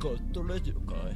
[0.00, 1.12] ゴッドラジオかい。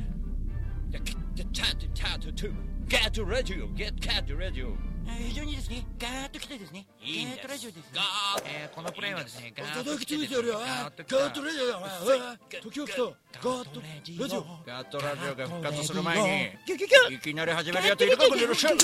[0.90, 2.48] いやちゃちゃんとちゃんとと
[2.86, 4.76] ゲットラジオゲットゲットラジオ。
[5.18, 7.38] 非常にですね、ガーッと来てですね、いいんです。
[7.38, 7.90] ガーッとラジオですね。
[7.94, 8.46] ガーッ。
[8.46, 10.48] えーこのプレイはですね、ガーッと来てですね。
[10.48, 13.02] ガーッとラジオだ時を来た。
[13.02, 18.76] ガーットラジオガーットラジオが復活する前にいきなり始めるやついるかもしれません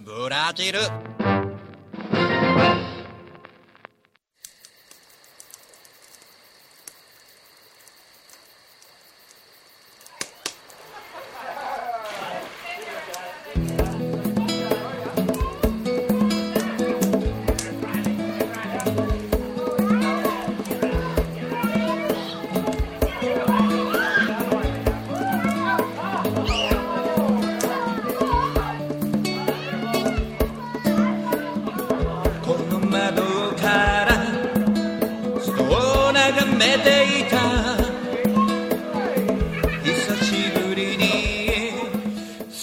[0.00, 0.80] ブラジル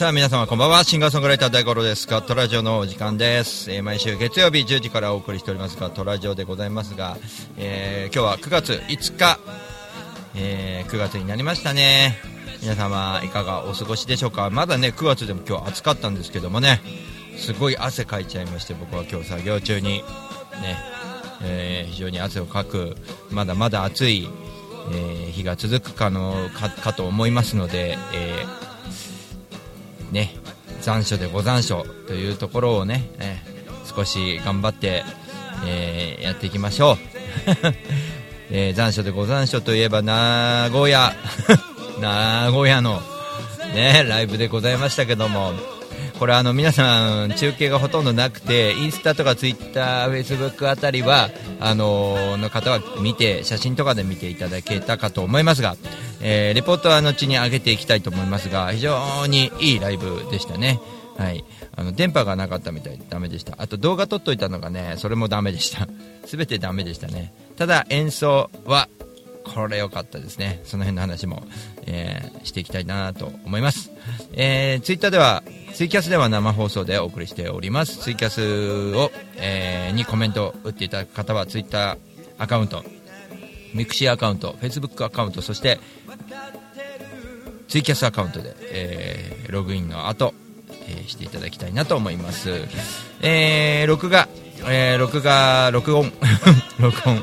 [0.06, 0.84] さあ皆様こんばんは。
[0.84, 2.08] シンガーソングライター大五郎です。
[2.08, 5.80] ガットラジオのお時間です、えー毎週月曜日10時からお送りしております。
[5.80, 7.17] ガットラジオでございますが、
[7.58, 9.39] えー今日は9月5日、
[10.36, 12.20] えー9月になりましたね。
[12.61, 14.52] 皆様いかがお過ごしでしょうか。
[14.52, 16.81] まだね9月でも今日暑かったんですけどもね。
[17.36, 20.03] すごい汗かいちゃいまして僕は今日作業中に。
[20.61, 20.78] ね、
[21.42, 22.95] え非常に汗をかく。
[23.31, 24.30] まだまだ暑い、
[24.94, 28.75] え日が続くかのかかと思いますので、えー
[30.11, 30.36] ね
[30.81, 33.38] 残暑でご残暑というところをね、え
[33.86, 35.03] 少し頑張って、
[35.66, 36.98] えーやっていきましょう、
[38.52, 41.14] えー残暑でご残暑といえば名古屋。
[42.00, 43.02] 名古屋の
[43.73, 45.53] ねライブでございましたけども。
[46.19, 55.75] これあの皆さん中継がほとんどなくてインスタとかツイッター、フェイスブックあたりはあのの方は見て写真とかで見ていただけたかと思いますが、
[56.21, 60.80] えーレポートは後に上げていきたいと思いますが非常にいいライブでしたね。
[61.17, 63.55] はい、あの電波がなかったみたいでダメでした。
[63.58, 65.87] あと動画撮っといたのがねそれもダメでした。
[66.25, 67.33] 全てダメでしたね。
[67.58, 68.87] ただ演奏は
[69.43, 70.61] これ良かったですね。
[70.64, 71.43] その辺の話も、
[71.86, 73.92] えーしていきたいなと思います、
[74.33, 75.43] えー、ツイッターでは
[75.75, 77.97] ツイキャスでは生放送でお送りしております。
[77.97, 81.97] ツイキャスを、えーにコメントを打っていただく方はツイッター
[82.37, 82.81] アカウント
[83.73, 85.80] ミクシーアカウントフェイスブックアカウントそして
[87.67, 90.33] ツイキャスアカウントで、えーログインの後、
[90.87, 92.52] えーしていただきたいなと思います、
[93.21, 94.30] えー録画、
[94.69, 96.13] えー録画録音
[96.80, 97.19] 録音、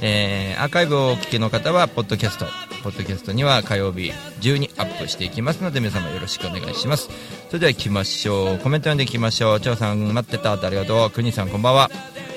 [0.00, 2.73] えーアーカイブをお聞きの方はポッドキャスト。
[2.84, 4.12] ポッドキャストには火曜日
[4.42, 7.08] 中にアップしていきますので皆様よろしくお願いします。
[7.48, 8.58] それでは行きましょう。
[8.58, 9.60] コメント読んでいきましょう。
[9.60, 10.52] 張さん待ってた。
[10.52, 11.10] ありがとう。
[11.10, 11.90] 国さんこんばんは。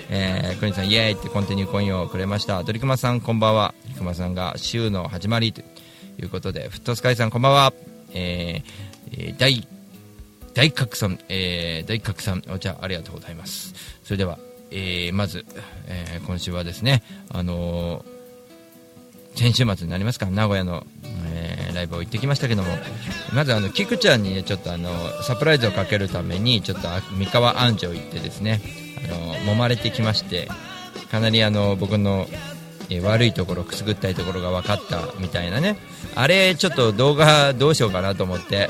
[0.09, 2.63] えー、クニさんイエーイってコンティニューコインをくれました。
[2.63, 3.75] ドリクマさんこんばんは。
[3.83, 5.59] ドリクマさんが週の始まりと
[6.17, 7.73] いうことでフットスカイさんこんばんは。
[8.13, 9.67] えーえー大
[10.53, 13.73] 大角さん、えー大角さんお茶ありがとうございます。
[14.05, 14.39] それでは、
[14.71, 15.45] えーまず、
[15.87, 17.03] えー今週はですね
[17.33, 18.16] あのー
[19.37, 20.25] 先週末になりますか？
[20.25, 22.69] 名古屋の、えーライブを行ってきましたけども。
[23.33, 24.89] まずあの菊ちゃんにねちょっとあの
[25.21, 28.61] サプライズをかけるためにちょっと三河安城行ってですね
[29.05, 30.47] あの揉まれてきまして
[31.11, 32.25] かなりあの僕の、
[32.89, 35.77] えー悪いところくすぐったいところが分かったみたいなね。
[36.15, 38.69] あれちょっと動画どうしようかなと思って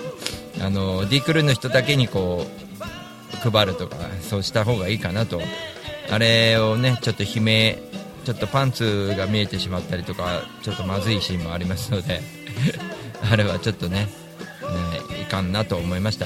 [0.59, 2.45] あの D クルーの人だけにこ
[3.45, 5.39] う配るとかそうした方がいいかなと。
[6.09, 7.77] あれをねちょっと悲鳴
[8.27, 12.19] ちょっとパンツが見えてしまったりとかちょっとまずいシーンもありますので
[13.31, 14.09] あれはちょっとね
[15.09, 16.25] ねいかんなと思いました。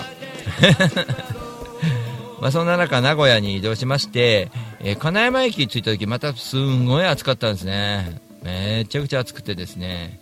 [2.41, 8.19] まあそんな中名古屋に移動しまして、えー金山駅に着いた時またすんごい暑かったんですね。
[8.41, 10.19] めちゃくちゃ暑くてですね。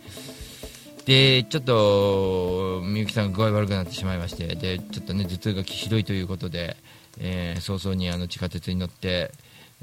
[1.06, 6.76] でちょっとみゆきさんが具合悪くなってしまいましてでちょっとね頭痛がひどいということで、
[7.18, 9.32] えー早々にあの地下鉄に乗って、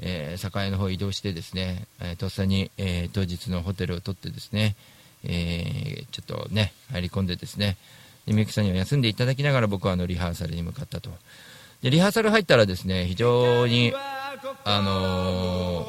[0.00, 4.76] えー栄の方移動してですね、えーとっさに、えー当日のホテルを取ってですね、
[5.24, 7.76] えーちょっとね入り込んでですね
[8.26, 11.10] でみゆきさんには休んでいただきながら僕はあのリハーサルに向かったと。
[11.82, 13.92] でリハーサル入ったらですね非常に
[14.64, 15.84] あの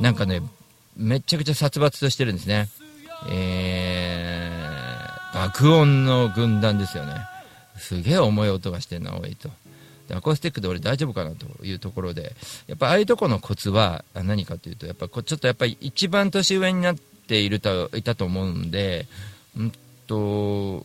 [0.00, 0.42] ーなんかね
[0.96, 2.68] めちゃくちゃ殺伐としてるんですね。
[3.30, 4.74] えー
[5.34, 7.14] 爆音の軍団ですよね。
[7.76, 9.50] すげえ重い音がしてるなおいと。
[10.08, 12.34] でアコースティックで俺大丈夫かなというところで
[12.66, 19.06] やっぱああいうとこのコツは何かというとやっぱちょっとやっぱり一番年上になっているといたと思うんで
[19.56, 19.72] うん
[20.06, 20.84] と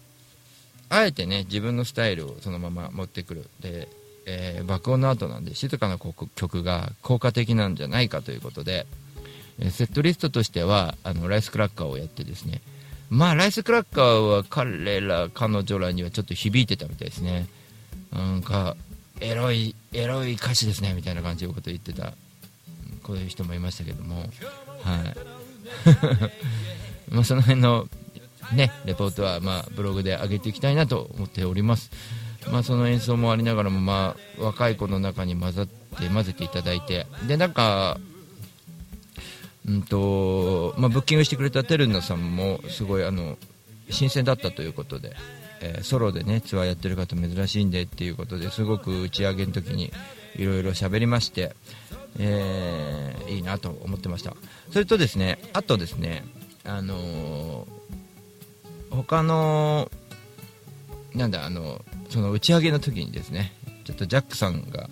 [0.89, 3.49] あえてね自分のスタイルをそのまま持ってくる。
[3.59, 3.87] で、
[4.25, 5.97] えー爆音の後なんで静かな
[6.35, 8.85] 曲が効果的なんじゃないかということで、
[9.59, 12.61] えセットリストとしてはあのライスクラッカーをやってですね
[13.09, 17.47] まあライスクラッカーは彼ら彼女らにはちょっと響いてたみたいですね。
[18.11, 18.75] なんか
[19.19, 22.13] エロいエロい歌詞ですねみたいな感じのこと言ってた
[23.03, 24.19] こういう人もいましたけども。
[24.19, 24.29] はい。
[27.09, 27.89] まあその辺の
[28.53, 31.91] ねレポートはまあブログで上げていきたいなと思っております。
[32.51, 37.07] まあその演奏もありながらもまあ若い子の中に混ざって混ぜていただいて。
[37.27, 37.99] でなんか
[39.67, 43.37] うんとまあ、ブッキングしてくれたテルナさんもすごいあの
[43.91, 45.15] 新鮮だったということで、
[45.61, 49.91] えーソロでねツアーやってる方珍しいんでっていうことですごく打ち上げの時に
[50.35, 51.55] いろいろ喋りまして、
[52.17, 54.35] えーいいなと思ってました。
[54.71, 56.23] それとですねあとですね
[56.63, 59.91] あのー他の
[61.13, 63.53] なんだあのその打ち上げの時にですね
[63.83, 64.89] ちょっとジャックさんが、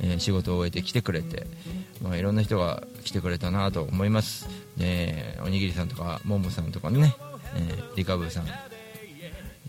[0.00, 1.46] えー仕事を終えて来てくれて、
[2.02, 4.48] まあ、いろんな人が来てくれたなと思います。
[4.76, 7.14] でおにぎりさんとかももさんとかね、
[7.56, 8.46] えーリカブーさん。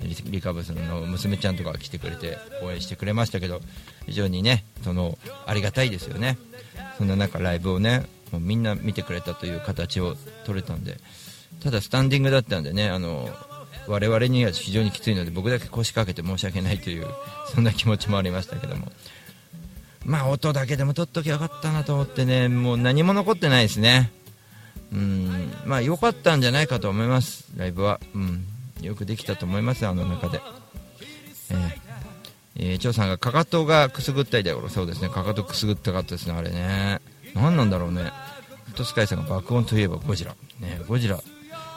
[0.02, 3.62] リカブーさんの娘ちゃんとかが来てくれて応援してくれましたけど
[4.06, 6.38] 非常にねそのありがたいですよね。
[6.98, 10.98] そんな中ライブをねもうみんな見てくれたという形を取れたんで。
[11.64, 13.30] ただスタンディングだったんでねあの
[13.88, 17.08] 我々には非常にきついので僕だけ腰掛けて申し訳ないという
[17.54, 18.92] そんな気持ちもありましたけども。
[20.06, 24.12] まあ音だけでも取っときゃよかったなと思ってねもう何も残ってないですね。
[24.92, 28.00] うんまあ良かったんじゃないかと思いますライブは。
[28.14, 28.46] うん。
[28.86, 30.42] よくできたと思いますあの中で。
[31.52, 31.84] えー
[32.56, 35.10] えー、張さんがかかとがくすぐったいだよそうですね。
[35.10, 37.02] かかとくすぐったかったですねあれね。
[37.34, 38.12] 何なんだろうね。
[38.66, 40.36] フットスカイさんが爆音といえばゴジラ。
[40.60, 41.20] ねゴジラ。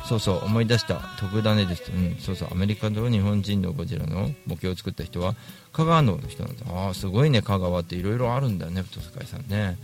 [0.06, 1.90] そうそう思い出した特ダネです。
[1.90, 2.48] うんそうそう。
[2.52, 5.34] アメリカと日本人のゴジラの模型を作った人は
[5.72, 6.64] 香川の人なんだ。
[6.70, 7.96] ああすごいね香川って。
[7.96, 9.78] いろいろあるんだねフットスカイさんね。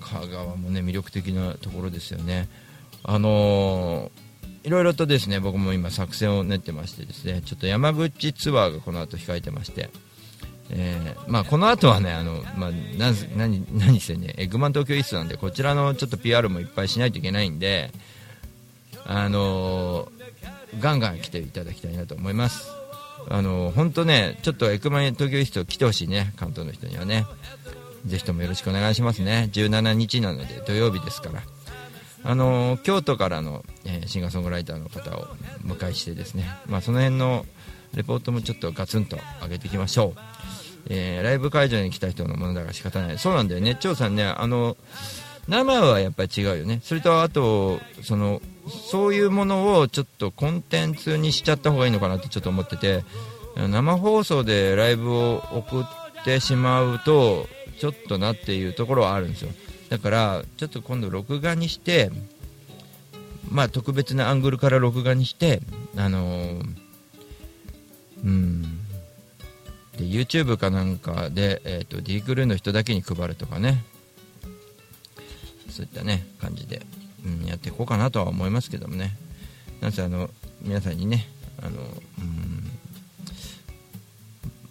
[0.00, 2.48] 香川もね魅力的なところですよね。
[3.02, 4.29] あのー
[4.64, 9.90] いろいろとですね僕も今作戦を練ってましてですねちょっと山口ツアーがこの後控えてまして
[10.72, 17.90] えーまあ、この後はね、あのまあ、な何何せね、エッグマン東京イーストなんで、こちらのちょっと PR もいっぱいしないといけないんで、
[19.04, 20.20] あのー
[20.78, 22.68] ガンガン来ていただきたいなと思います。
[23.28, 27.26] あの本当ね、ちょっとエッグマン東京イースト来てほしいね、関東の人にはね。
[28.06, 29.50] ぜひともよろしくお願いしますね。
[29.52, 31.42] 17日なので土曜日ですから。
[32.22, 35.28] あの京都からの、えーシンガーソングライターの方を
[35.64, 37.46] 迎えしてですね、まあ、その辺の
[37.94, 40.20] レポートもちょっとガツンと上げていきましょう。
[40.88, 43.18] えーライブ会場に来た人のものだから仕方ない。
[43.18, 43.74] そうなんだよね。
[43.74, 44.76] 張さんねあの
[45.48, 46.80] 生はやっぱり違うよね。
[46.82, 48.40] それとあとその
[48.90, 53.04] そういうものをちょっとコンテンツにしちゃった方がいいのかなってちょっと思ってて
[53.56, 55.84] 生放送でライブを送っ
[56.24, 57.46] てしまうと
[57.78, 59.50] ちょっとなっていうところはあるんですよ。
[59.90, 62.10] だからちょっと今度録画にして
[63.50, 65.60] まあ特別なアングルから録画にして
[65.96, 66.90] あのー
[68.24, 68.62] うん。
[69.96, 73.84] で YouTube かなんかで、えー、と D クルーの人だけに配るとかね。
[75.68, 76.82] そういったね感じで、
[77.24, 79.16] うん、やっていこうかなとは思いますけどもね。
[79.80, 80.30] なんせあの
[80.62, 81.26] 皆さんにね
[81.62, 81.82] あの、う
[82.22, 82.70] ん。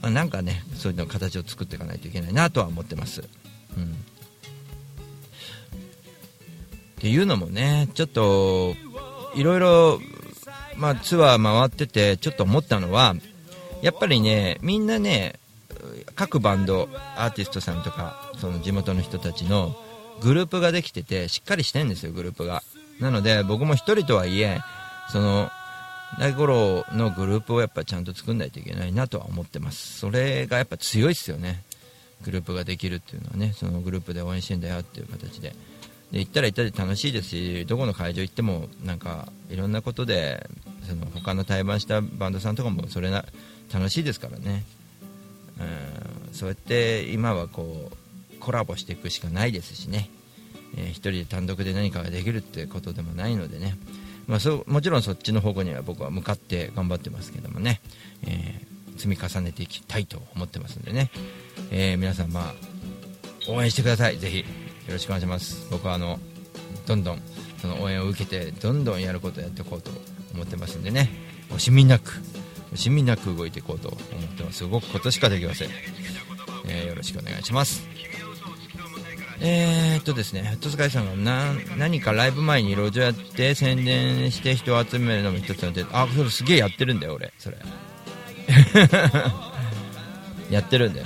[0.02, 3.22] まあ、なんかねそういうの形を作っていかないといけないなとは思ってます、
[3.78, 3.96] うん、
[7.00, 8.76] っていうのもねちょっと
[9.34, 10.00] いろいろ、
[10.76, 13.16] まあ、ツアー回っててちょっと思ったのは
[13.82, 15.40] やっぱりねみんなね
[16.16, 19.78] 各バンドアーティストさんとかその地元の人たちの
[20.22, 22.64] グループができててしっかりしてるんですよグループが。
[23.00, 24.60] なので僕も一人とはいえ
[25.10, 25.50] その
[26.20, 30.00] 大五郎のグループをやっぱちゃんと作んないといけないなとは思ってます。
[30.00, 31.64] それがやっぱ強いですよね。
[32.24, 35.56] グループができるっていうのはねそのグループで応援してんだよっていう形で。
[36.12, 37.30] で行ったら行ったで楽しいです。
[37.30, 40.50] しどこの会場行ってもなんかいろんなことで
[40.88, 43.26] その他の対バンしたバンドさんとかもそれな
[43.72, 44.64] 楽しいですからね。
[45.60, 45.64] う
[46.32, 46.34] ん。
[46.34, 50.10] そうやって今はこうコラボしていくしかないですしね、
[50.78, 53.78] えー一人で単独で何かができるってことでもないのでね、
[54.28, 57.82] まあ、そうもちろんそっちの方向には僕は向かって頑張ってますけどもね、
[58.26, 61.10] えー積み重ねていきたいと思ってますんでね、
[61.72, 62.54] えー皆さんまあ
[63.50, 64.18] 応援してください。
[64.18, 64.69] ぜひ。
[64.90, 65.68] よろしくお願いします。
[65.70, 66.20] 僕はあの
[66.88, 67.22] どんどん
[67.62, 69.92] その応援を受けてどんどんやることをやっていこうと
[70.34, 71.12] 思ってますんでね。
[71.52, 72.12] 惜しみなく
[72.74, 74.02] 惜しみなく動いていこうと思っ
[74.36, 74.68] てます。
[74.68, 75.70] 動くことしかできません、
[76.68, 77.88] えーよろしくお願いします。
[79.42, 87.58] えー、っとですね、フットスカイさんが何かライブ前に路上やって宣伝して人を集めるのも一つの手あそれすげえやってるんだよ俺それ。
[90.50, 91.06] やってるんだよ。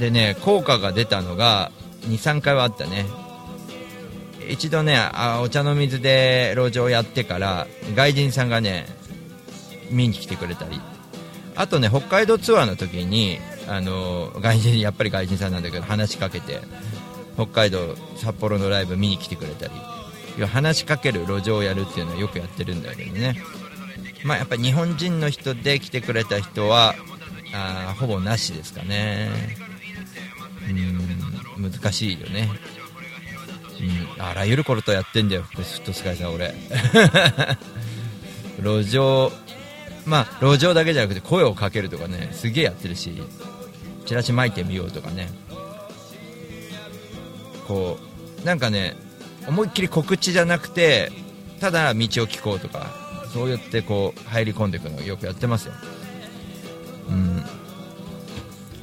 [0.00, 1.70] でね効果が出たのが
[2.08, 3.06] 23回はあったね。
[4.48, 8.86] 一度ねあお茶の水で路上やってから外人さんがね
[9.90, 10.80] 見に来てくれたり。
[11.56, 16.60] あとね北海道ツアーの時にあの外人やっぱり外人さんなんだけど話しかけて
[17.34, 19.72] 北海道札幌のライブ見に来てくれたり。
[20.44, 23.40] 話しかける路上をやるっていうのはよくやってるんだけどね。
[24.22, 26.94] まあやっぱり日本人の人で来てくれた人は
[27.54, 29.30] あほぼなしですかね。
[31.70, 32.48] 難しいよね
[33.80, 36.54] うん、あらゆることやってんだよ、フットスカイさん、俺。
[38.62, 39.30] 路上、
[40.06, 43.22] まあ、路上だけじゃなくて声をかけるとかね、すげえやってるし、
[44.06, 45.28] チラシ巻いてみようとかね、
[47.66, 47.98] こ
[48.42, 48.96] う、なんかね、
[49.46, 51.12] 思いっきり告知じゃなくて、
[51.60, 52.94] ただ道を聞こうとか、
[53.32, 55.74] そうやってこう入り込んでいくのをよくやってますよ。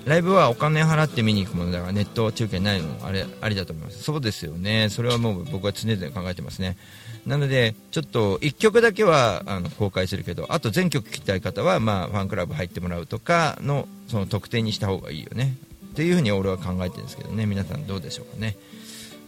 [0.05, 4.03] ライブはお金払って見に行くものだからネット中継ないのもあれありだと思います。
[4.03, 4.89] そうですよね。
[4.89, 6.77] それはもう僕は常々考えてますね。
[7.25, 15.55] なのでちょっと1曲だけはあの公開するけどあと全曲聴きたい方は、まあ、ファンクラブ入ってもらうとかのその特典にした方がいいよね。
[15.93, 17.45] っていうふうに俺は考えてるんですけどね。
[17.45, 18.57] 皆さんどうでしょうかね。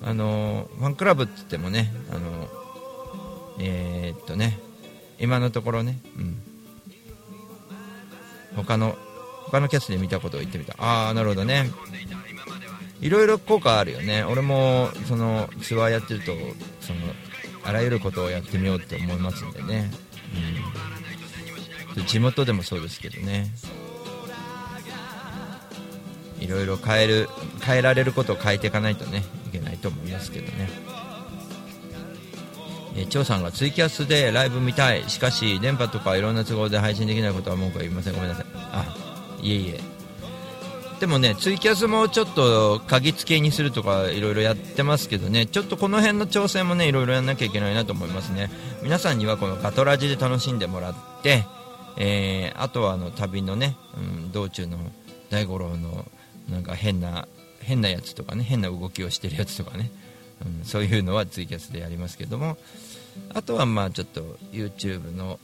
[0.04, 2.50] あのファンクラブって言ってもねあの
[3.60, 4.60] えーっとね
[5.20, 6.42] 今のところね、うん、
[8.58, 8.98] 他の
[9.46, 10.76] 他のキャスで見たことを言ってみた。
[10.78, 11.70] ああなるほどね。
[13.02, 14.24] いろいろ効果あるよね。
[14.24, 16.34] 俺もそのツアーやってると
[16.82, 17.00] その
[17.64, 19.92] あらゆることをやってみようって思いますんでね、
[21.96, 23.52] うん、地元でもそうですけどね。
[26.40, 27.30] いろいろ変える
[27.62, 30.70] 変えられることを変えていかないとねいけないと思いますけどね。
[32.98, 35.10] え、張さんがツイキャスでライブ見たい。
[35.10, 38.14] しかし電波とかいろんな都合で配信できないことは文句は言いません。
[38.14, 38.45] ごめんなさい。
[39.46, 39.80] いえいえ。
[41.00, 45.46] でもねツイキャスもちょっと鍵付けにするとかいろいろやってますけどね。
[45.46, 48.50] ちょっとこの辺の調整もねいろいろやらなきゃいけないなと思いますね。
[48.82, 51.46] 皆さんにはこのガトラジで楽しんでもらって、
[51.98, 54.78] えーあとはあの旅のね、うん、道中の
[55.30, 56.06] 大五郎の
[56.50, 57.28] なんか変な
[57.62, 59.92] 変なやつとかね変な動きをしてるやつとかね、
[60.60, 62.58] うん、そういうのはツイキャスでやりますけども。
[63.34, 65.40] あとはまあちょっと YouTube の、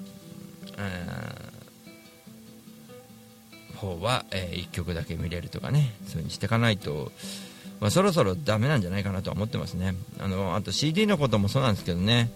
[0.77, 1.50] あ
[3.81, 7.11] 方は、え1曲だけ見れるとかねそういう風にしていかないと、
[7.79, 9.95] まあ、そろそろダメなんじゃないかなとは思ってますね。
[10.19, 12.31] あのあと CD のこともそうなんですけどね。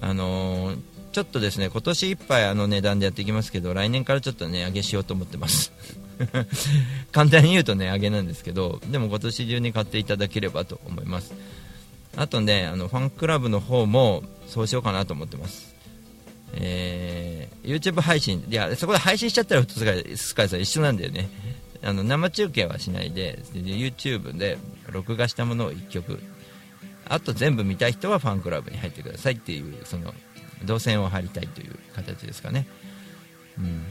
[0.00, 0.78] あのー
[1.12, 5.70] ちょっとですね今年いっぱいあの値段でやっていきますけど来年からちょっと値上げしようと思ってます。
[7.12, 11.34] 簡単に言うと値上げなんですけどでも今年中に買っていただければと思います。
[12.16, 15.74] あとねあのファンクラブの方もそうしようかなと思ってます。
[16.54, 17.31] えー
[17.62, 21.28] YouTube 配信いやそこで配信しちゃったらスカイスカイさん一緒なんだよね。
[21.84, 26.20] あの生中継はしないでで YouTube で録画したものを1曲。
[27.08, 30.14] あと全部見たい人はファンクラブに入ってくださいっていうその
[30.64, 32.66] 動線を張りたいという形ですかね、
[33.58, 33.84] うん、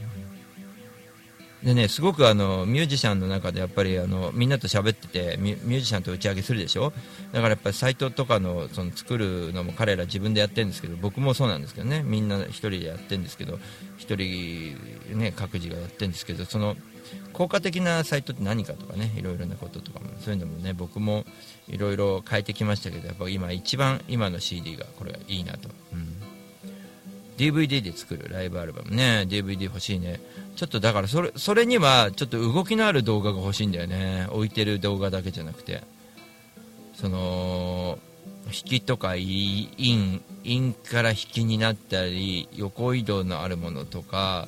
[1.63, 6.91] でねすごくあのミュージシャンの中でやっぱりあのみんなと喋っててミュージシャンと打ち上げするでしょ？
[7.31, 13.59] だからやっぱりサイトとかのその作るのも彼ら自分でやってるんですけど僕もそうなんですけどねみんな一人でやってるんですけど
[13.97, 14.75] 一人
[15.17, 16.75] ね各自がやってるんですけどその
[17.33, 21.25] 効果的なサイトって何かとかねいろいろなこととかもそういうのもね僕も
[21.67, 26.20] いろいろ変えてきましたけどやっぱ今一番今の CD がこれがいいなと、うん、
[27.41, 29.25] DVD で作るライブアルバムね。
[29.27, 30.21] DVD 欲しいね。
[30.55, 34.27] ちょっとだからそれそれにはちょっと動きのある動画が欲しいんだよね。
[34.29, 35.81] 置いてる動画だけじゃなくて。
[36.93, 37.97] その
[38.45, 44.47] 引きとかインインから引きになったり横移動のあるものとか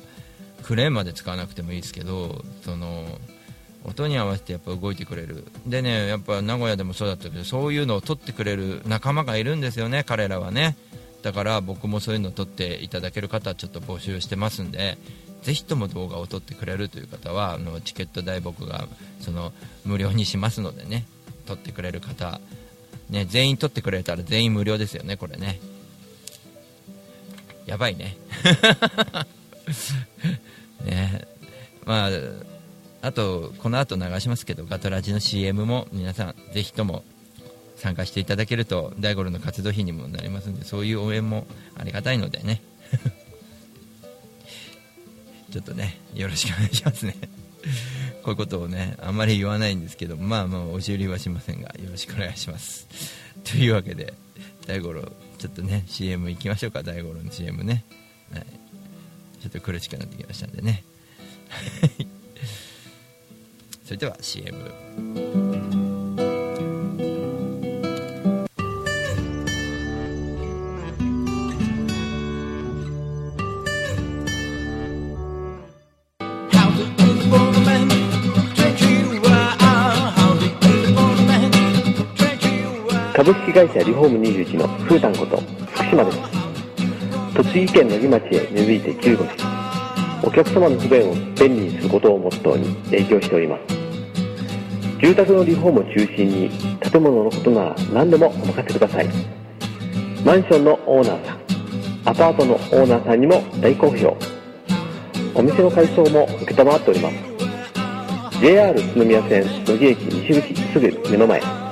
[0.62, 3.06] クレーンまで使わなくてもいいですけどその
[3.82, 5.44] 音に合わせてやっぱ動いてくれる。
[5.66, 10.76] でねやっぱ名古屋でもそうだったけどそういうのを撮ってくれる仲間がいるんですよね彼らはね。
[11.24, 14.98] だから僕もそういうのを撮っていただける方はちょっと募集してますんで
[15.42, 18.86] ぜひとも動画を撮ってくれるという方はあのチケット代僕が
[19.20, 19.54] その
[19.86, 21.06] 無料にしますのでね
[21.46, 22.42] 撮ってくれる方、
[23.08, 25.60] ね、全員撮ってくれたら全員無料ですよねこれね。
[27.64, 28.18] やばいね。
[30.84, 31.26] ね。
[31.86, 32.10] まあ
[33.00, 37.02] あとこの後流しますけどガトラジの CM も皆さんぜひとも
[37.76, 42.62] 参加していただけると大五郎の活動費にもなりますのでそういう応援もありがたいのでね。
[45.50, 47.16] ちょっとねよろしくお願いしますね。
[48.22, 52.86] こういうことをねあんまり言わないんですけどまあまあ押し売りはしませんがよろしくお願いします。
[53.44, 54.14] というわけで
[54.66, 56.82] 大五郎ちょっとね CM 行きましょうか。
[56.82, 57.84] 大五郎の CM ね、
[58.32, 58.46] はい、
[59.40, 60.84] ちょっと苦しくなってきましたんでね。
[63.84, 65.63] それでは CM
[83.24, 85.38] 株式会社リフォーム21のふーたんこと
[85.72, 86.18] 福島です。
[87.34, 89.34] 栃木県の木町へ根付いて15年
[90.22, 93.62] お客様の不便を便利にすることをモットーに営業しております。
[95.00, 96.50] 住宅のリフォームを中心に
[96.80, 99.08] 建物のことなら何でもお任せください。
[100.22, 101.38] マンションのオーナーさん
[102.04, 104.14] アパートのオーナーさんにも大好評。
[105.34, 108.40] お店の改装も承っております。
[108.42, 111.63] JR 宇都宮線野木駅西口すぐ目の前。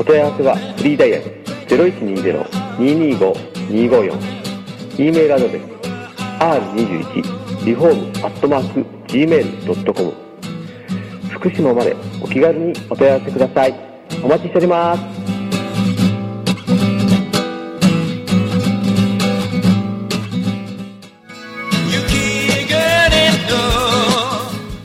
[0.00, 1.24] お問い合わせはフリーダイヤル
[1.68, 4.40] 0120-225-254
[4.98, 5.64] E メールアドレス
[6.40, 10.14] r21 リフォームアットマーク gmail.com
[11.28, 13.74] 福島までお気軽にお問い合わせください。
[14.24, 15.02] お待ちしております。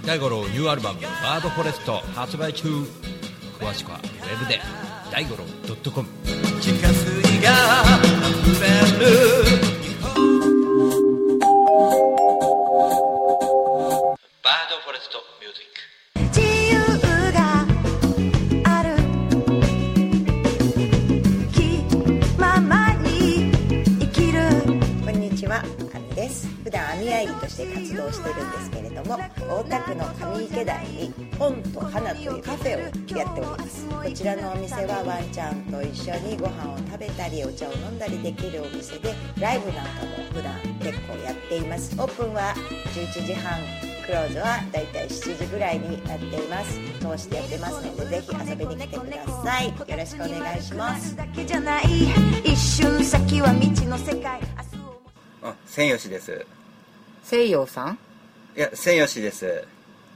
[0.06, 2.68] 大五郎ニューアルバム「バードフォレスト」発売中。
[3.60, 4.60] 詳しくはウェブで。
[5.12, 5.46] 大五郎
[5.94, 6.06] .com
[6.62, 7.52] 地下水が
[8.44, 9.75] 溢れる
[27.26, 33.86] 段網あいりとして活動してるんですけれども、大田区の上池台に本と花というカフェをやっております。
[33.88, 41.96] こちらのお店はワンちゃんと一緒にご飯を食べたりお茶を飲んだりできるお店で、ライブなんかも普段結構やっています。
[42.00, 42.54] オープンは
[42.94, 43.60] 11時半。
[44.06, 51.86] クローズはだいたい7時ぐらいになっています通してやってますのでぜひ遊びに来てくださいよろしくお願いしますだけじゃない
[52.44, 55.02] 一瞬先は未知の世界明日を
[55.42, 56.46] あ、千吉です。
[57.28, 57.98] 西洋さん？
[58.56, 59.68] いや、千吉です。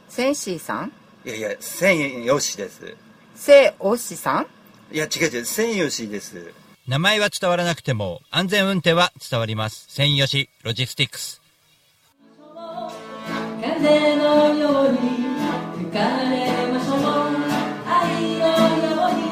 [0.10, 0.94] センシーさん？
[1.26, 2.96] いやいや、千吉です。
[3.34, 4.46] セオシさん？
[4.92, 6.54] いや、違う違う、千吉です。
[6.88, 9.88] 名前は伝わらなくても安全運転は伝わります。
[9.90, 11.42] 専用しロジスティックス。
[13.60, 14.98] 風のように
[15.80, 17.00] 吹かれましょう。
[17.88, 18.46] 愛の
[18.86, 19.24] ように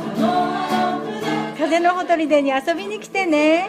[0.00, 0.22] あの
[0.56, 3.68] あの船風のほとりでに遊びに来てね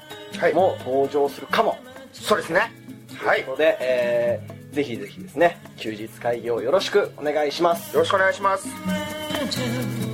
[0.53, 1.77] も登場するかも、
[2.13, 2.71] そうですね。
[3.17, 3.39] はい。
[3.41, 7.95] よということで、えーぜひぜひですね休日会議をよろしくお願いします。
[7.99, 10.10] ろしくお願いします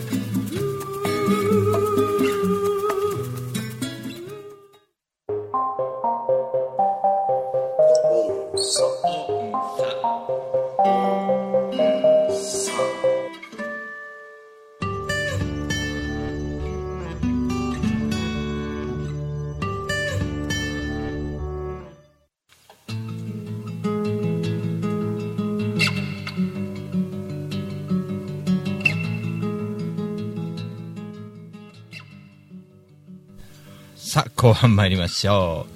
[34.38, 35.74] 後半参りましょう。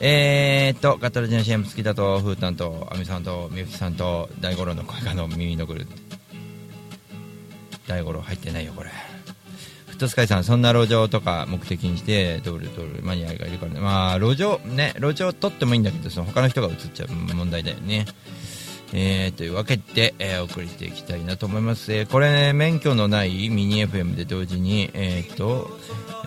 [0.00, 5.86] えーっとガトラジの CM 好きだとふーたんとあみさんとみゆきさんと大五郎の声がの耳のくる。
[7.86, 8.90] 大五郎入ってないよこれ。
[9.86, 13.02] フットスカイさんそんな路上とか目的にして通る通る。
[13.04, 13.78] マニアがいるからね。
[13.78, 18.06] まあ路上ね路上取ってもいいんだけどその他の人が映っちゃう問題だよね。
[18.96, 25.68] えー、というわけで、えーお送りしていきたいなと思います、えーこれ、ね、免許のないミニ FM で同時に、えーと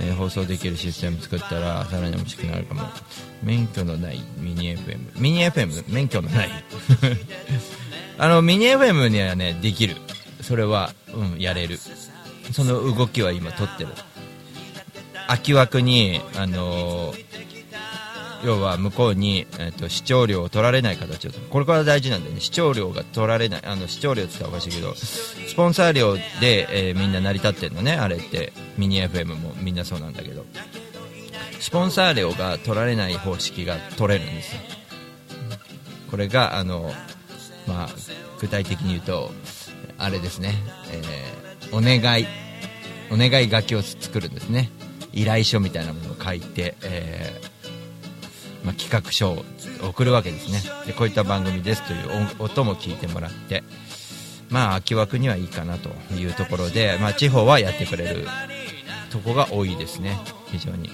[0.02, 2.82] えー放送できるシステム作ったらさらに面白くなるかも。
[3.44, 6.50] 免許のないミニ FM ミニ FM 免許のない。
[8.18, 9.96] あのミニ FM にはねできる。
[10.42, 11.80] それは、うん、やれる。
[12.52, 13.90] その動きは今取ってる。
[15.28, 17.57] 空き枠にあのー
[18.44, 22.42] 要は向こうに、えー、と視聴料を取られない形をこれから大事なんだよね。
[22.42, 23.62] 視聴料が取られない。
[23.66, 27.94] あの視聴料って言ったらおかしいけどスポンサー料で、えーみんな成り立ってるのね。
[27.94, 28.54] あれって。
[28.78, 30.46] ミニ FM もみんなそうなんだけど。
[31.60, 34.62] スポンサー料が取られない方式が取れるんですよ。
[36.12, 36.94] これがあの、
[37.68, 37.90] まあ、
[38.40, 39.32] 具体的に言うと
[39.98, 40.54] あれですね、
[40.92, 42.26] えーお願い。
[43.10, 44.70] お願い書きを作るんですね。
[45.12, 47.57] 依頼書みたいなものを書いて、えー
[48.68, 49.46] まあ、企画書を
[49.82, 50.62] 送るわけですね。
[50.86, 53.64] でこういった番組ですという音も聞いてもらって
[54.50, 58.28] まあ空き枠にはいいかなというところで、まあ、地方はやってくれる
[59.10, 60.20] とこが多いですね。
[60.52, 60.92] 非常に。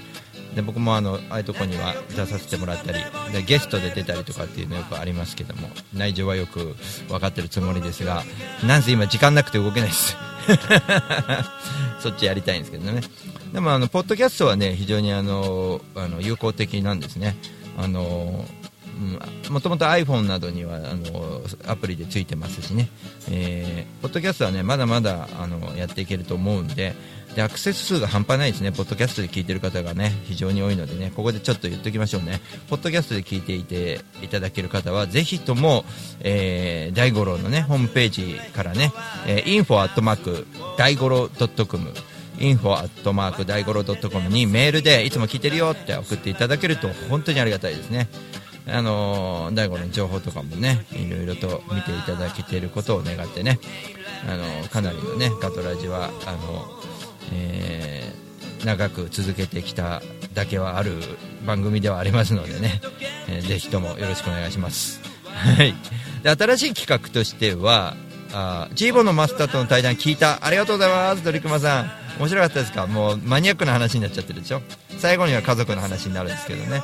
[0.55, 2.99] で僕もあのああいうとこには出させてもらったり
[3.31, 6.75] でゲストで出たりとかっていうのよくありますけども内情はよく
[7.07, 8.23] 分かってるつもりですが
[8.63, 10.15] なんせ今時間なくて動けないです。
[11.99, 13.01] そっちやりたいんですけどね。
[13.53, 17.35] でもあのポッドキャストはね非常にあのあの有効的なんですね。
[17.77, 18.45] あの
[19.49, 22.89] もともと iPhone などにはあのアプリでついてますしね、
[23.29, 26.93] えー、ポッドキャストはねまだまだあのやっていけると思うんで
[27.35, 35.83] でアクセス数が半端ないですね、ポッドキャストで聞いてる方がね非常に多いのでねここでちょっと言っておきましょうね、ポッドキャストで聞いていていただける方はぜひとも、
[36.19, 38.93] えー、大五郎のねホームページからね、
[39.25, 40.45] えー、info@
[40.77, 41.91] 大五郎 .com
[42.37, 48.07] info アットマーク大五郎 .com にメールでいつも聞いてるよって送っていただけると本当にありがたいですね。
[48.65, 53.59] あの大悟の情報とかもねいろいろと見ていただけていることを願ってね。
[54.27, 56.83] あのかなりのねガトラジはあの
[57.31, 60.01] えー、長く続けてきた
[60.33, 60.93] だけはある
[61.45, 62.81] 番組ではありますのでね、
[63.27, 65.01] えー、ぜひともよろしくお願いします。
[65.25, 65.73] はい、
[66.21, 67.95] で新しい企画としては
[68.33, 70.45] あチーボのマスターとの対談聞いた。
[70.45, 71.23] ありがとうございます。
[71.23, 72.02] ドリクマさん。
[72.19, 72.87] 面白かったですか？
[72.87, 74.61] もうマニアックな話になっちゃってるでしょ？
[74.97, 76.81] 最後には家族の話になるんですけどね。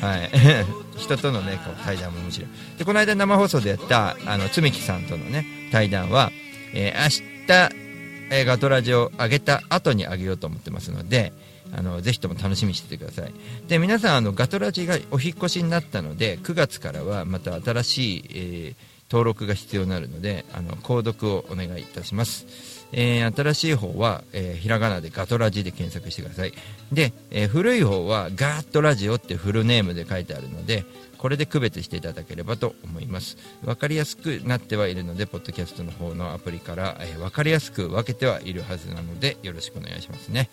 [0.00, 0.30] はい。
[0.98, 2.48] 人とのねこう対談も面白い。
[2.78, 6.30] でこの間生放送でやったあのつみきさんとのね対談は、
[6.72, 7.86] えー、明日
[8.28, 11.32] えー、ガトラジを上げた後に上げようと思ってますので
[11.72, 13.32] あのぜひとも楽しみにしててください。
[13.68, 18.74] で皆さんあのガトラジがお引越しになったので9月からはまた新しい、えー、
[19.10, 22.46] 登録が必要になるのであの購読をお願いいたします。
[22.92, 26.52] えー、新しい方は、えー、ひらがなでガトラジで検索してください。
[26.92, 30.84] で、えー、古い方はガーットラジオってフルネームで書いてあるので
[31.18, 33.36] これで区別していただければと思います。
[33.64, 40.48] 分かりやすくなってはいるのでポッドキャストの方のアプリから、えー、分かりやすく分けてはいるはずなのでよろしくお願いしますね、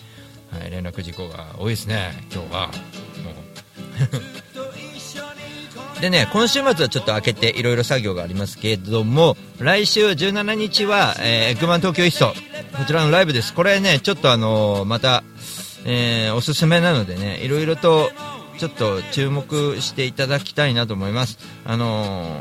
[0.49, 2.67] はい、連絡事項が多いですね今日は。
[3.23, 3.31] も
[4.39, 4.42] う。
[6.03, 12.33] でね今週末はちょっと開けていろいろ作業がありますけれども来週17日は、えー、エッグマン東京イスト
[12.77, 15.23] こちらのライブですこれねちょっとあのー、また、
[15.85, 18.09] えー、おすすめなのでねいろいろと
[18.57, 21.39] ちょっと注目していただきたいなと思います。
[21.65, 22.37] あの、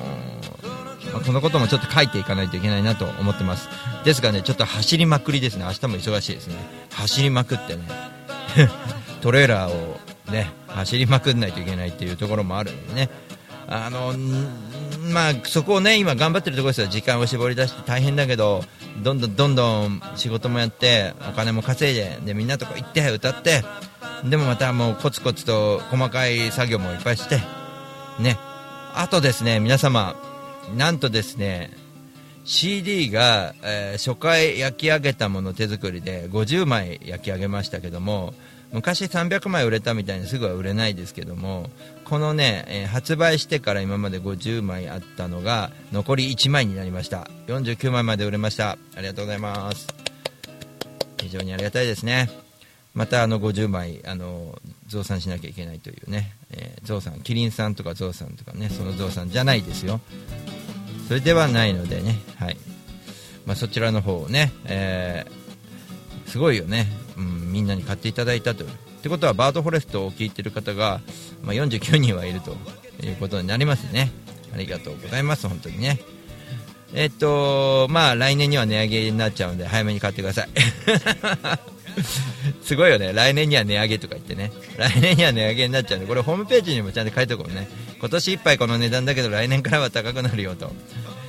[1.13, 3.69] まあ、このこともちょっと書いていかないといけないなと思ってます。
[4.05, 5.65] ですがね、ちょっと走りまくりですね。
[5.65, 6.57] 明日も忙しいですね。
[6.93, 7.83] 走りまくってね、
[9.23, 9.99] トレーラーを
[10.31, 13.09] ね、走りまくんないといけないっていうところもあるんでね。
[13.69, 14.15] あの
[15.13, 18.63] まあ、そこをね今頑張ってるところですよ、時間を絞り出して大変だけど、
[19.03, 23.63] どんどんどんどん仕事もやって、お金も稼いで、でみんなとこ行って、歌って、
[24.25, 27.41] でもまたもうコツコツと細かい作業もいっぱいして、
[28.21, 28.39] ね。
[28.95, 30.15] あとですね、皆様、
[30.77, 31.71] なんとですね、
[32.45, 38.35] CD が、えー、初回焼き上げたもの手作りで50枚焼き上げましたけども、
[38.73, 41.71] 昔300枚売れたみたいにすぐは売れないですけども、
[42.05, 47.29] このね、えー、発売してから今まで50枚あったのが残り1枚になりました。
[47.47, 48.73] 49枚まで売れました。
[48.97, 49.89] ありがとうございます。
[51.21, 52.31] 非常にありがたいですね。
[52.95, 60.01] またあの50枚あの増産しなきゃいけないというね、えー、増産キリンさんとか増産とかねその増産じゃないですよ
[61.09, 62.57] それではないのでね、はい。
[63.47, 66.87] まあ、そちらの方をね、えー、すごいよね、
[67.17, 68.65] うん、みんなに買っていただいたと。
[68.65, 68.69] っ
[69.03, 71.01] てことはバードフォレストを聞いてる方が、
[71.43, 72.57] まあ、49人はいると
[73.05, 74.13] いうことになりますね。
[74.55, 75.49] ありがとうございます。
[75.49, 75.99] 本当にね。
[76.95, 80.49] えっとまあ来年には値上げになっちゃうんで早めに買ってください。
[82.63, 90.73] すごいよね、来年には値上げとか言ってね、来年には値上げになっちゃうんで、これホームページにもちゃんと書いておこうね、今年いっぱいこの値段だけど、来年からは高くなるよと、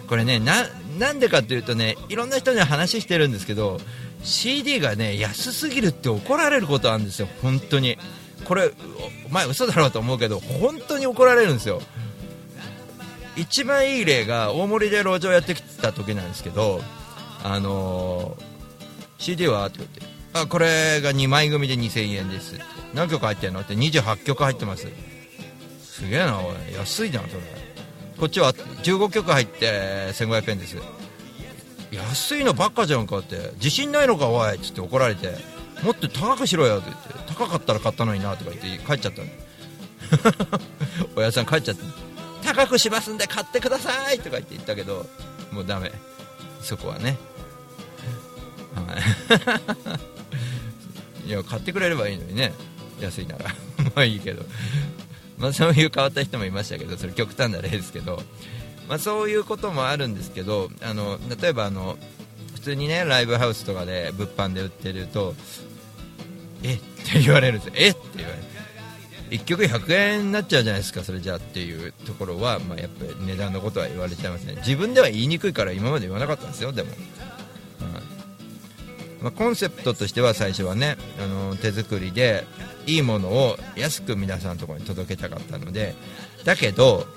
[0.08, 0.65] これね、な
[1.12, 3.80] んでかっていうとね、いろんな人に話してるんですけど、
[4.23, 7.97] CD がね、安すぎるって怒られることあるんですよ、本当に。
[8.45, 8.71] これ、
[9.26, 11.82] お前、嘘だろうと思うけど、本当に怒られるんですよ。
[13.36, 16.82] 一番いい例が大森で路上やってきた時なんですけど、
[17.43, 18.43] あのー、
[19.17, 19.65] CD は？
[19.67, 20.12] って言って。
[20.34, 22.60] あこれが2枚組で2000円です。
[22.93, 24.88] 何曲入ってんのって28曲入ってます。
[25.84, 26.74] すげえなおい。
[26.76, 27.41] 安いじゃんそれ。
[28.17, 30.78] こっちは15曲入って1500円です。
[31.91, 33.52] 安いのばっかじゃんかって。
[33.56, 34.56] 自信ないのかおい。
[34.56, 35.36] っつって怒られて。
[35.84, 37.34] もっと高くしろよって言って。
[37.34, 39.28] 高かったら買ったのになとか言って帰っちゃったの。
[41.15, 41.84] 親さん帰っちゃって
[42.43, 45.06] 高くしますんで買ってくださいとか言って言ったけど
[45.52, 45.91] もうダメ。
[46.62, 47.17] そこはね。
[48.76, 50.12] はい。
[51.26, 52.54] いや買ってくれればいいのにね。
[53.00, 53.46] 安いなら。
[53.96, 54.46] まあいいけど。
[55.38, 58.22] まあ、そういう変わった人もいましたけどそれ極端な例ですけど、
[58.88, 61.98] まあ、そういうこともあるんですけどあの例えばあの
[62.54, 65.36] 普通にねライブハウスとかで物販で売ってると
[66.64, 67.74] えって言われるんですよ。
[67.76, 68.44] えって言われる。
[69.32, 74.56] 1曲100円になっちゃうじゃないですかそれじゃあっていうところは、まあ、やっぱり値段のことは言われちゃいますね。
[74.58, 76.92] 自分では言いにくいから今まで言わなかったんですよでも、
[79.24, 82.46] まあ、コンセプトとしては最初はねあの手作りで
[82.86, 85.96] いいものを安く皆さんのところに届けたかったので
[86.44, 87.08] だけど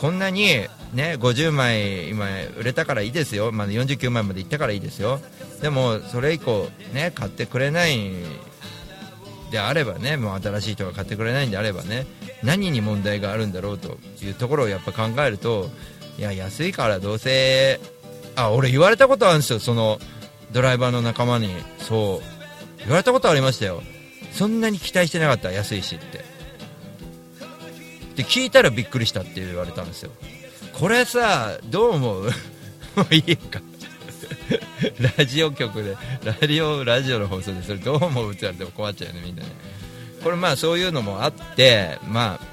[0.00, 0.46] こんなに
[0.94, 2.26] ね50枚今
[2.56, 5.20] 売れたからいいですよ、まあ、49枚までいったからいいですよ。
[5.60, 7.98] でもそれ以降ね買ってくれない
[9.50, 12.06] であればねもう新しい人が買ってくれないんであればね
[12.44, 15.70] 何に問題があるんだろうというところをやっぱ考えると
[16.18, 17.80] いや安いからどうせ
[18.36, 19.58] あ俺言われたことあるんですよ。
[19.58, 19.98] その
[20.56, 23.82] ドライバーの仲間にそう言われたことありましたよ。
[24.32, 26.24] そんなに期待してなかった安いしって。
[28.16, 30.12] で聞いたらびっくりしたって言われたんですよ。
[30.72, 32.22] これさどう思う？
[32.96, 33.60] もういいか。
[35.18, 38.30] ラジオ局でラジオラジオの放送でそれどう思う？
[38.30, 39.50] って言われても困っちゃうよねみんなね。
[40.24, 42.46] これまあそういうのもあってまあ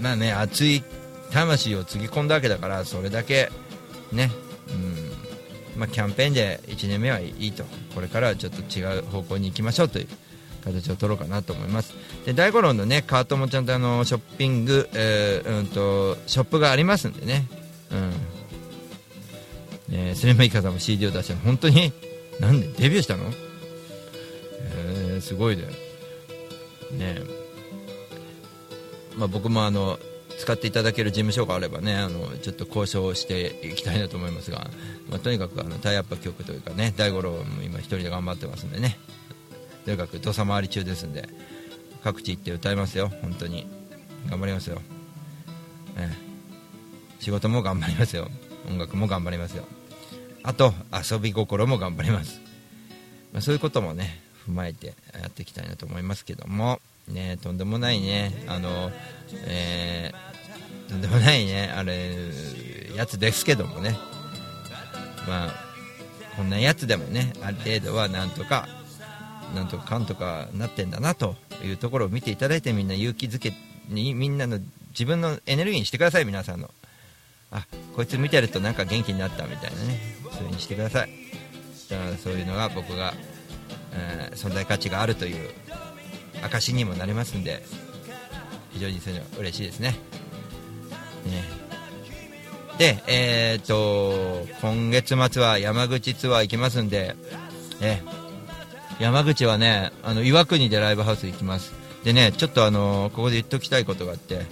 [0.00, 0.84] まあね熱い
[1.32, 3.50] 魂をつぎ込んだわけだからそれだけ
[4.12, 4.30] ね
[5.76, 7.64] まあキャンペーンで1年目はいいと。
[7.94, 10.08] これからはちょっと違う方向に行きましょうという
[10.64, 11.94] 形を取ろうかなと思います。
[12.24, 17.46] で大五郎のねカートもちゃんとあのショッピング、えーうんとショップがありますんでね。
[17.90, 18.12] うん。
[19.92, 21.92] えー、スレマイカさんも CD を出したの本当に
[22.40, 23.24] なんでデビューしたの？
[24.78, 25.64] えー、すごいね。
[26.92, 27.20] ね。
[29.16, 29.98] まあ、僕もあの
[30.38, 34.68] 使っていただける事務所があればねあのちょっと交渉していきたいなと思いますが、
[35.08, 38.98] まあ、とにかくあのタイアップ曲というかね大五郎も今一人で頑張ってますんでね。
[39.84, 41.28] とにかく土佐回り中ですんで
[42.02, 43.66] 各地行って歌いますよ本当に。
[44.28, 44.80] 頑張りますよ、
[45.96, 46.10] え、
[47.20, 48.28] 仕事も頑張りますよ。
[48.68, 49.64] 音楽も頑張りますよ。
[50.42, 52.40] あと遊び心も頑張ります、
[53.32, 56.80] まあ、そういうこともね踏まえてやっていきたいなと思いますけども。
[57.08, 58.44] ねとんでもないね。
[58.48, 58.90] あの
[59.46, 61.72] えー、とんでもないね。
[61.76, 62.30] あれ
[62.94, 63.96] やつですけどもね。
[65.26, 65.54] まあ
[66.36, 68.68] こんなやつでもねある程度はなんとか
[69.54, 73.52] なんとかかんとかなってんだなというところを見ていただいてみんな勇気づけ
[73.88, 74.58] にみんなの
[74.90, 76.70] 自分のエネルギーにしてください皆さんの。
[77.52, 77.64] あ
[77.94, 80.00] こいつ見てるとなんか元気になったみたいなね。
[80.36, 81.10] それにしてください。
[81.88, 83.14] だからそういうのが僕が、
[83.92, 85.50] えー、存在価値があるという
[86.46, 87.62] 証にもなりますんで
[88.72, 89.90] 非常にそういうの嬉しいですね
[91.26, 91.44] ね
[92.78, 97.16] でえー、っと今月末は山口ツアー行きますんで、
[97.80, 98.02] ね、
[99.00, 101.72] 山口はねあの岩国でライブハウス行きます
[102.04, 104.42] でねちょっとあのここで言っておきたいことがあって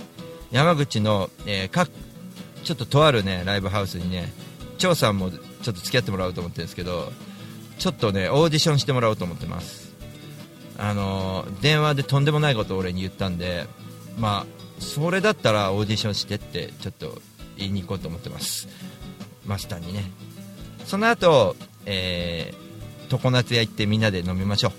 [0.51, 1.91] 山口の、えー、各
[2.63, 4.33] ちょっととあるねライブハウスにね
[4.79, 7.13] 張さんもちょっと付き合ってもらおうと思ってるんですけど
[7.79, 9.84] ちょっとねオーディションしてもらおうと思ってます
[10.79, 13.67] あの電話でとんでもないことを俺に言ったんで
[14.19, 17.21] まあそれだったらオーディションしてってちょっと
[17.57, 18.69] 言いに行こうと思ってます。
[19.47, 20.05] マスターにね。
[20.85, 21.57] その後、
[21.87, 24.73] えー、常夏屋行ってみんなで飲みましょう。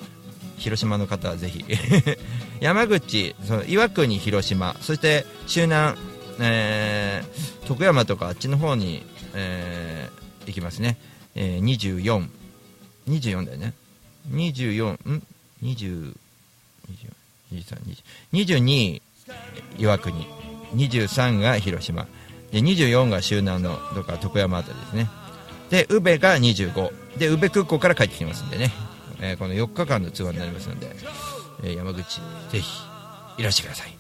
[0.58, 1.64] 広島の方はぜひ。
[2.60, 4.76] 山口その岩国広島。
[4.82, 5.98] そして周南、
[6.40, 10.98] えー、徳山とかあっちの方に、えー、行きますね、
[11.36, 12.28] えー、24
[13.08, 13.74] 24だよね。
[14.32, 15.24] 24ん？
[15.66, 16.16] 20
[18.34, 19.02] 22
[19.78, 20.28] 岩国
[20.76, 22.08] 23が広島。
[22.52, 25.10] で24が周南のどっか徳山辺りですね。
[25.70, 28.72] で宇部が25で宇部空港から帰ってきますんでね、
[29.20, 30.96] えー、この4日間のツアーになりますので、
[31.64, 32.64] えー、山口ぜひ
[33.38, 33.98] いらしてください。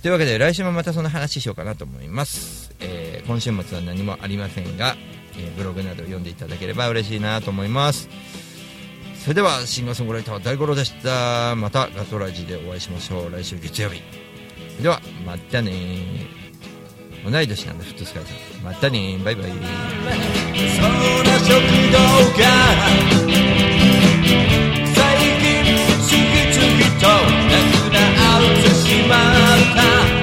[0.00, 4.96] というわけで来週もまたその話しようかなと思います、えー、今週末は何もありませんが、
[5.38, 8.08] えブログなどを読んでいただければ嬉しいなと思います。
[9.22, 11.54] それではシンガーソングライターは大五郎でした。
[11.54, 13.30] またガトラジでお会いしましょう。
[13.30, 14.02] 来週月曜日。
[14.82, 15.72] ではまたね
[17.24, 18.64] 同い年なんでフットスカイさん。
[18.64, 19.46] またねバイバイ。
[19.46, 19.62] そんな
[21.38, 21.54] 食
[21.92, 21.98] 堂
[22.36, 22.48] が
[24.92, 24.98] 最
[25.38, 25.62] 近
[26.08, 26.66] 次々
[27.00, 28.02] となくな
[28.40, 30.21] ってしまった。